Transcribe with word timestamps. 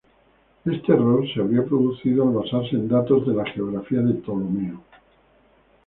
Este 0.65 0.93
error 0.93 1.23
se 1.31 1.39
habría 1.41 1.63
producido 1.63 2.23
al 2.27 2.33
basarse 2.33 2.75
en 2.75 2.87
datos 2.89 3.23
de 3.27 3.35
la 3.35 3.45
"Geografía" 3.45 3.99
de 4.01 4.15
Ptolomeo. 4.15 4.81